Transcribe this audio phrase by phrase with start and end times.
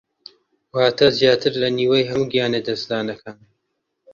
[0.75, 3.37] واتە زیاتر لە نیوەی هەموو گیانلەدەستدانەکان